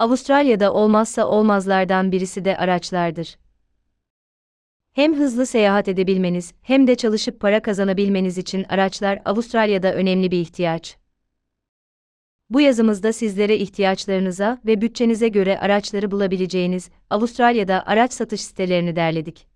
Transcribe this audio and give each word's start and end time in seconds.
Avustralya'da 0.00 0.72
olmazsa 0.72 1.26
olmazlardan 1.26 2.12
birisi 2.12 2.44
de 2.44 2.56
araçlardır. 2.56 3.38
Hem 4.92 5.14
hızlı 5.14 5.46
seyahat 5.46 5.88
edebilmeniz 5.88 6.52
hem 6.62 6.86
de 6.86 6.94
çalışıp 6.94 7.40
para 7.40 7.62
kazanabilmeniz 7.62 8.38
için 8.38 8.64
araçlar 8.68 9.22
Avustralya'da 9.24 9.94
önemli 9.94 10.30
bir 10.30 10.40
ihtiyaç. 10.40 10.96
Bu 12.50 12.60
yazımızda 12.60 13.12
sizlere 13.12 13.56
ihtiyaçlarınıza 13.56 14.60
ve 14.66 14.80
bütçenize 14.80 15.28
göre 15.28 15.58
araçları 15.58 16.10
bulabileceğiniz 16.10 16.90
Avustralya'da 17.10 17.86
araç 17.86 18.12
satış 18.12 18.40
sitelerini 18.40 18.96
derledik. 18.96 19.46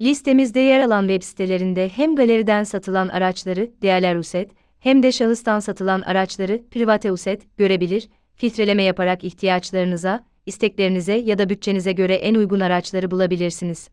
Listemizde 0.00 0.60
yer 0.60 0.80
alan 0.80 1.08
web 1.08 1.22
sitelerinde 1.22 1.88
hem 1.88 2.16
galeriden 2.16 2.64
satılan 2.64 3.08
araçları 3.08 3.70
Dealeruset 3.82 4.61
hem 4.82 5.02
de 5.02 5.12
şahıstan 5.12 5.60
satılan 5.60 6.00
araçları 6.00 6.62
Privateuset 6.70 7.56
görebilir, 7.56 8.08
filtreleme 8.34 8.82
yaparak 8.82 9.24
ihtiyaçlarınıza, 9.24 10.26
isteklerinize 10.46 11.14
ya 11.14 11.38
da 11.38 11.48
bütçenize 11.48 11.92
göre 11.92 12.14
en 12.14 12.34
uygun 12.34 12.60
araçları 12.60 13.10
bulabilirsiniz. 13.10 13.90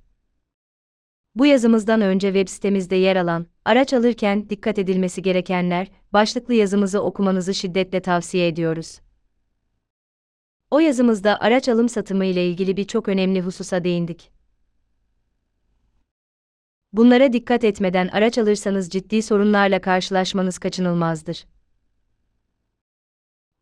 Bu 1.35 1.45
yazımızdan 1.45 2.01
önce 2.01 2.27
web 2.27 2.47
sitemizde 2.47 2.95
yer 2.95 3.15
alan, 3.15 3.45
araç 3.65 3.93
alırken 3.93 4.49
dikkat 4.49 4.79
edilmesi 4.79 5.21
gerekenler, 5.21 5.87
başlıklı 6.13 6.53
yazımızı 6.53 7.01
okumanızı 7.01 7.53
şiddetle 7.53 7.99
tavsiye 8.01 8.47
ediyoruz. 8.47 8.99
O 10.71 10.79
yazımızda 10.79 11.39
araç 11.39 11.69
alım 11.69 11.89
satımı 11.89 12.25
ile 12.25 12.47
ilgili 12.47 12.77
birçok 12.77 13.07
önemli 13.07 13.41
hususa 13.41 13.83
değindik. 13.83 14.38
Bunlara 16.93 17.33
dikkat 17.33 17.63
etmeden 17.63 18.07
araç 18.07 18.37
alırsanız 18.37 18.89
ciddi 18.89 19.21
sorunlarla 19.21 19.81
karşılaşmanız 19.81 20.57
kaçınılmazdır. 20.57 21.45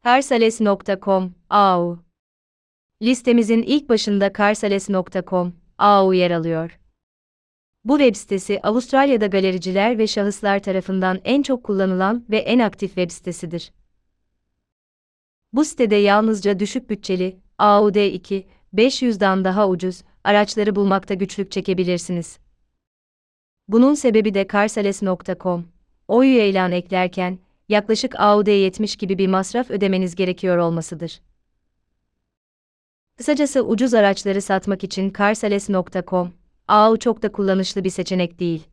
Carsales.com, 0.06 1.36
AU 1.50 2.00
Listemizin 3.02 3.62
ilk 3.62 3.90
başında 3.90 4.34
carsales.com, 4.38 5.54
AU 5.78 6.14
yer 6.14 6.32
alıyor. 6.32 6.80
Bu 7.84 8.00
web 8.00 8.16
sitesi 8.16 8.60
Avustralya'da 8.64 9.28
galericiler 9.28 9.98
ve 9.98 10.08
şahıslar 10.08 10.60
tarafından 10.60 11.20
en 11.24 11.42
çok 11.42 11.64
kullanılan 11.64 12.26
ve 12.30 12.38
en 12.38 12.60
aktif 12.60 12.90
web 12.90 13.12
sitesidir. 13.12 13.72
Bu 15.54 15.66
sitede 15.66 15.96
yalnızca 15.96 16.60
düşük 16.60 16.90
bütçeli, 16.90 17.40
AUD2, 17.60 18.44
500'dan 18.74 19.46
daha 19.46 19.70
ucuz, 19.70 20.02
araçları 20.24 20.76
bulmakta 20.76 21.14
güçlük 21.14 21.52
çekebilirsiniz. 21.52 22.40
Bunun 23.68 23.94
sebebi 23.94 24.34
de 24.34 24.48
carsales.com, 24.52 25.68
OYU'ya 26.08 26.48
ilan 26.48 26.72
eklerken, 26.72 27.40
yaklaşık 27.70 28.14
AUD70 28.14 28.98
gibi 28.98 29.18
bir 29.18 29.28
masraf 29.28 29.72
ödemeniz 29.72 30.16
gerekiyor 30.16 30.58
olmasıdır. 30.58 31.22
Kısacası 33.18 33.62
ucuz 33.62 33.94
araçları 33.94 34.42
satmak 34.42 34.84
için 34.84 35.14
carsales.com, 35.18 36.34
AU 36.68 37.00
çok 37.00 37.22
da 37.22 37.32
kullanışlı 37.32 37.84
bir 37.84 37.90
seçenek 37.90 38.40
değil. 38.40 38.68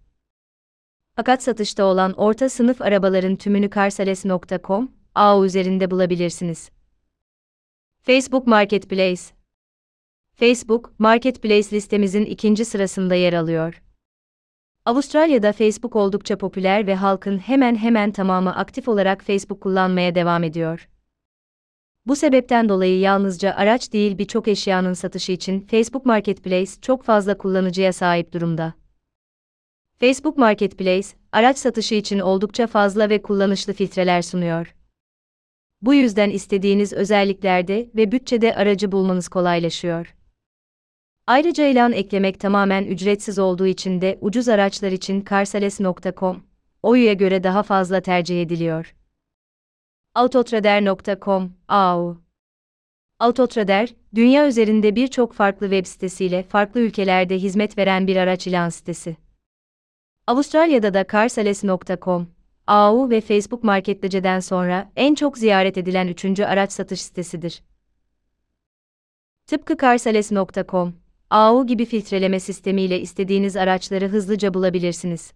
Fakat 1.16 1.42
satışta 1.42 1.84
olan 1.84 2.12
orta 2.12 2.48
sınıf 2.48 2.82
arabaların 2.82 3.36
tümünü 3.36 3.70
carsales.com, 3.70 4.92
AU 5.14 5.44
üzerinde 5.44 5.90
bulabilirsiniz. 5.90 6.70
Facebook 8.02 8.46
Marketplace 8.46 9.22
Facebook, 10.34 10.92
Marketplace 10.98 11.76
listemizin 11.76 12.24
ikinci 12.24 12.64
sırasında 12.64 13.14
yer 13.14 13.32
alıyor. 13.32 13.83
Avustralya'da 14.86 15.52
Facebook 15.52 15.96
oldukça 15.96 16.38
popüler 16.38 16.86
ve 16.86 16.94
halkın 16.94 17.38
hemen 17.38 17.76
hemen 17.76 18.10
tamamı 18.12 18.56
aktif 18.56 18.88
olarak 18.88 19.22
Facebook 19.22 19.60
kullanmaya 19.60 20.14
devam 20.14 20.44
ediyor. 20.44 20.88
Bu 22.06 22.16
sebepten 22.16 22.68
dolayı 22.68 22.98
yalnızca 22.98 23.54
araç 23.54 23.92
değil 23.92 24.18
birçok 24.18 24.48
eşyanın 24.48 24.92
satışı 24.92 25.32
için 25.32 25.60
Facebook 25.60 26.06
Marketplace 26.06 26.70
çok 26.82 27.02
fazla 27.02 27.38
kullanıcıya 27.38 27.92
sahip 27.92 28.32
durumda. 28.32 28.74
Facebook 30.00 30.38
Marketplace, 30.38 31.08
araç 31.32 31.58
satışı 31.58 31.94
için 31.94 32.18
oldukça 32.18 32.66
fazla 32.66 33.10
ve 33.10 33.22
kullanışlı 33.22 33.72
filtreler 33.72 34.22
sunuyor. 34.22 34.74
Bu 35.82 35.94
yüzden 35.94 36.30
istediğiniz 36.30 36.92
özelliklerde 36.92 37.90
ve 37.96 38.12
bütçede 38.12 38.54
aracı 38.54 38.92
bulmanız 38.92 39.28
kolaylaşıyor. 39.28 40.14
Ayrıca 41.26 41.66
ilan 41.66 41.92
eklemek 41.92 42.40
tamamen 42.40 42.84
ücretsiz 42.84 43.38
olduğu 43.38 43.66
için 43.66 44.00
de 44.00 44.18
ucuz 44.20 44.48
araçlar 44.48 44.92
için 44.92 45.24
carsales.com, 45.30 46.42
OYU'ya 46.82 47.12
göre 47.12 47.44
daha 47.44 47.62
fazla 47.62 48.00
tercih 48.00 48.42
ediliyor. 48.42 48.94
Autotrader.com, 50.14 51.52
AU 51.68 52.24
Autotrader, 53.18 53.94
dünya 54.14 54.48
üzerinde 54.48 54.96
birçok 54.96 55.32
farklı 55.32 55.66
web 55.66 55.86
sitesiyle 55.86 56.42
farklı 56.42 56.80
ülkelerde 56.80 57.38
hizmet 57.38 57.78
veren 57.78 58.06
bir 58.06 58.16
araç 58.16 58.46
ilan 58.46 58.68
sitesi. 58.68 59.16
Avustralya'da 60.26 60.94
da 60.94 61.04
carsales.com, 61.12 62.28
AU 62.66 63.10
ve 63.10 63.20
Facebook 63.20 63.64
Marketplace'den 63.64 64.40
sonra 64.40 64.92
en 64.96 65.14
çok 65.14 65.38
ziyaret 65.38 65.78
edilen 65.78 66.08
üçüncü 66.08 66.44
araç 66.44 66.72
satış 66.72 67.02
sitesidir. 67.02 67.62
Tıpkı 69.46 69.76
carsales.com, 69.76 71.03
AU 71.34 71.66
gibi 71.66 71.84
filtreleme 71.84 72.40
sistemiyle 72.40 73.00
istediğiniz 73.00 73.56
araçları 73.56 74.08
hızlıca 74.08 74.54
bulabilirsiniz. 74.54 75.32